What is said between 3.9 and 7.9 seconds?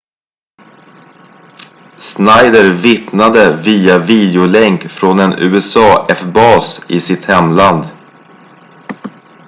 videolänk från en usaf-bas i sitt hemland